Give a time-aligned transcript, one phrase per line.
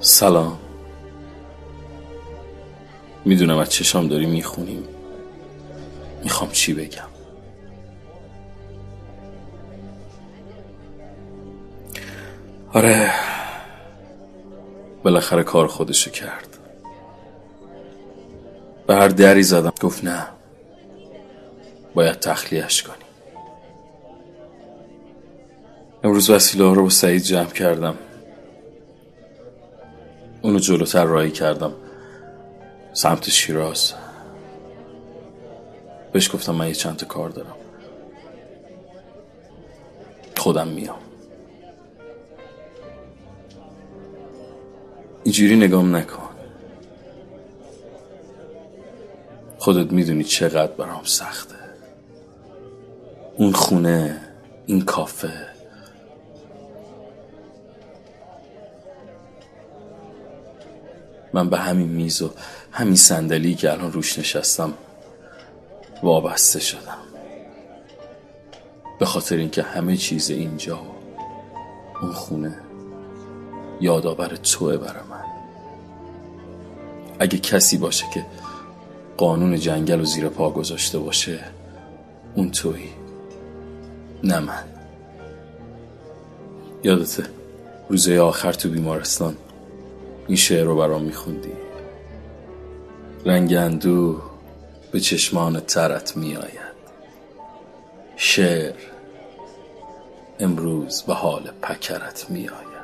[0.00, 0.58] سلام.
[3.24, 4.84] می‌دونم از چشام داری می‌خونیم
[6.22, 7.08] می‌خوام چی بگم؟
[12.72, 13.10] آره.
[15.02, 16.58] بالاخره کار خودشو کرد.
[18.86, 19.72] به هر دری زدم.
[19.80, 20.26] گفت نه.
[21.94, 22.94] باید تخلیهش کنی.
[26.04, 27.94] امروز وسیله ها رو با سعید جمع کردم.
[30.42, 31.72] اونو جلوتر رایی کردم.
[32.92, 33.92] سمت شیراز.
[36.12, 37.56] بهش گفتم من یه چند تا کار دارم.
[40.36, 40.98] خودم میام.
[45.24, 46.28] اینجوری نگام نکن.
[49.58, 51.54] خودت می‌دونی چقدر برام سخته.
[53.36, 54.20] اون خونه
[54.66, 55.59] این کافه.
[61.32, 62.30] من به همین میز و
[62.72, 64.74] همین صندلی که الان روش نشستم
[66.02, 66.98] وابسته شدم.
[68.98, 70.80] به خاطر اینکه همه چیز اینجا
[72.02, 72.58] اون خونه
[73.80, 75.24] یادآور توه برا من.
[77.18, 78.26] اگه کسی باشه که
[79.16, 81.38] قانون جنگل و زیر پا گذاشته باشه
[82.34, 82.90] اون تویی
[84.24, 84.64] نه من.
[86.84, 87.24] یادته
[87.88, 89.36] روزه آخر تو بیمارستان
[90.30, 91.52] این شعر رو برام میخوندی.
[93.26, 93.54] رنگ
[94.90, 96.70] به چشمان ترت میآید.
[98.16, 98.74] شعر
[100.40, 102.80] امروز به حال پکرت میآید.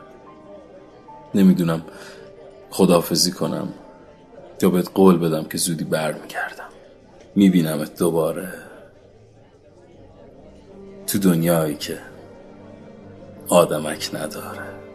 [1.35, 1.83] نمی‌دونم
[2.71, 3.69] خدافزی کنم
[4.63, 6.69] یا بهت قول بدم که زودی برمیگردم.
[7.35, 8.53] میبینمت دوباره
[11.07, 11.99] تو دنیایی که
[13.49, 14.86] آدمک نداره.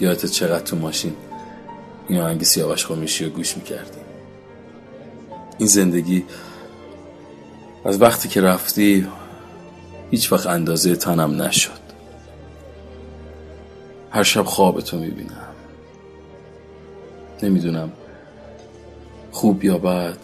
[0.00, 1.16] یادت چقدر تو ماشین
[2.08, 4.00] این آهنگ سیاوش خمیشی رو گوش می‌کردی؟
[5.58, 6.24] این زندگی
[7.84, 9.06] از وقتی که رفتی
[10.10, 11.86] هیچ وقت اندازه تنم نشد.
[14.10, 15.48] هر شب خوابتو می‌بینم.
[17.42, 17.92] نمی‌دونم
[19.32, 20.18] خوب یا بد.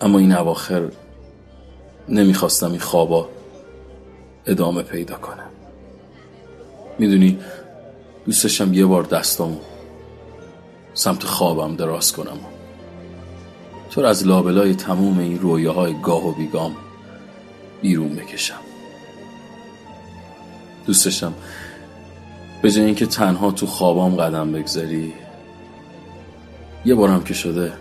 [0.00, 0.88] اما این اواخر
[2.08, 3.28] نمی‌خواستم این خوابا
[4.46, 5.50] ادامه پیدا کنم.
[6.98, 7.38] می‌دونی
[8.26, 9.58] دوستشم یه بار دستامو
[10.94, 12.38] سمت خوابم دراز کنم.
[13.90, 16.76] تو از لابلای تموم این رویاهای گاه و بیگام
[17.82, 18.60] بیرون بکشم.
[20.86, 21.34] دوستشم
[22.62, 25.12] به جای اینکه تنها تو خوابام قدم بگذاری
[26.84, 27.72] یه بارم که شده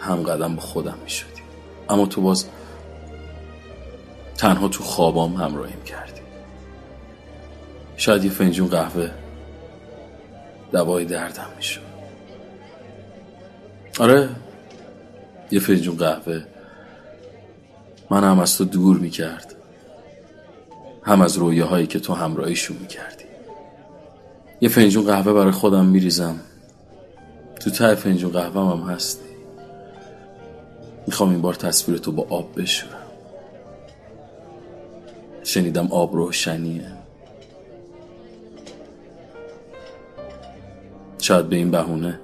[0.00, 1.42] هم قدم به خودم می شدی
[1.88, 2.46] اما تو باز
[4.36, 6.23] تنها تو خوابام همراهیم کردی.
[7.96, 9.10] شاید یه فنجون قهوه
[10.72, 11.80] دوای دردم می‌شد
[14.00, 14.28] آره
[15.50, 16.44] یه فنجون قهوه.
[18.10, 19.54] من هم از تو دور می‌کرد.
[21.02, 23.24] هم از رویاهایی که تو همراهیشون می‌کردی.
[24.60, 26.40] یه فنجون قهوه برای خودم میریزم.
[27.60, 29.24] تو ته فنجون قهوه هم هستی
[31.06, 32.90] می‌خوام این بار تصویر تو با آب بشورم.
[35.44, 36.92] شنیدم آب روشنیه.
[41.24, 42.20] شاید به این بهونه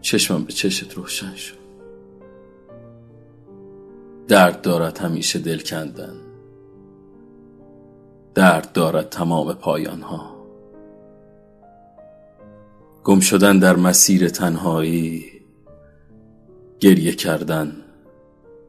[0.00, 1.56] چشمم به چشت روشن شد.
[4.28, 6.16] درد دارد همیشه دل کندن.
[8.34, 10.36] درد دارد تمام پایان ها.
[13.04, 15.24] گم شدن در مسیر تنهایی
[16.80, 17.76] گریه کردن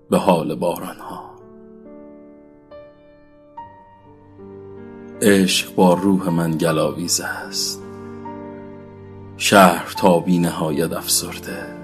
[0.09, 1.31] به حال باران ها.
[5.21, 7.81] عشق با روح من گلاویز است.
[9.43, 11.75] شهر تا بی نهایت افسرده.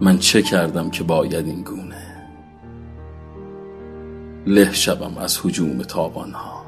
[0.00, 2.28] من چه کردم که باید این گونه؟
[4.46, 6.64] له شبم از حجوم تابان ها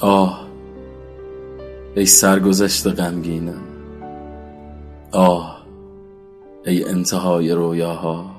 [0.00, 0.46] آه
[1.96, 3.62] ای سرگذشت غمگینم
[5.12, 5.66] آه
[6.66, 8.30] ای انتهای رویاها.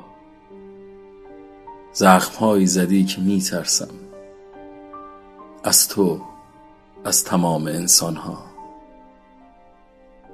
[1.94, 3.94] زخمهایی زدی که میترسم.
[5.64, 6.22] از تو
[7.08, 8.38] از تمام انسان ها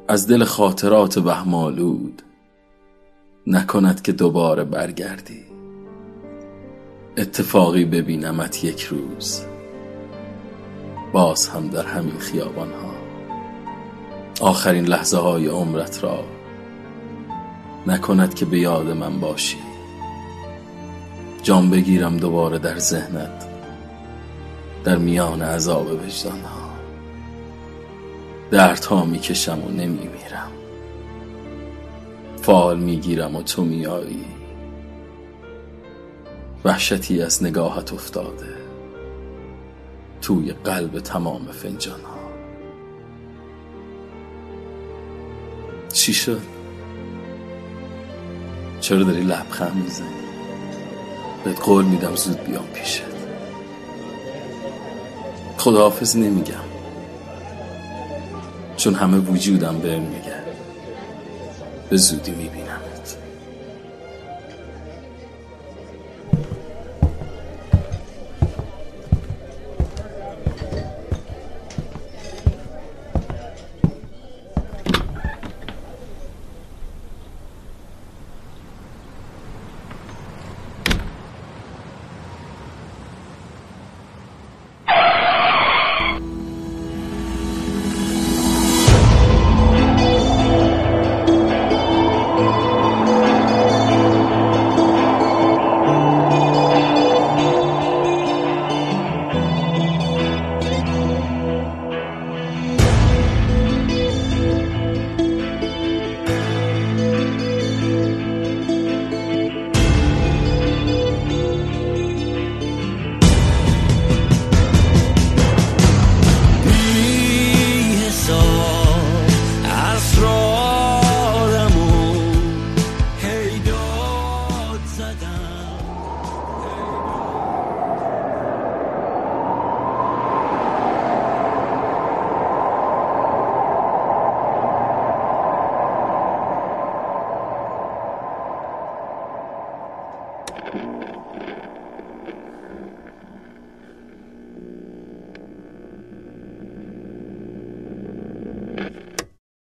[0.07, 2.21] از دل خاطرات وهمالود
[3.47, 5.43] نکند که دوباره برگردی.
[7.17, 9.41] اتفاقی ببینمت یک روز
[11.13, 12.93] باز هم در همین خیابان ها
[14.41, 16.23] آخرین لحظه های عمرت را
[17.87, 19.59] نکند که به یاد من باشی.
[21.43, 23.47] جام بگیرم دوباره در ذهنت
[24.83, 26.62] در میان عذاب وجدان ها
[28.53, 30.51] دردها می‌کشم و نمیمیرم.
[32.41, 34.25] فال می‌گیرم و تو میایی.
[36.65, 38.53] وحشتی از نگاهت افتاده.
[40.21, 42.17] توی قلب تمام فنجان ها
[45.93, 46.41] چی شد؟
[48.81, 50.07] چرا داری لبخند می‌زنی؟
[51.43, 53.03] بهت قول میدم زود بیام پیشت.
[55.57, 56.72] خداحافظ نمیگم.
[58.77, 60.43] چون همه وجودم بهم میگه
[61.89, 62.79] به زودی می‌بینم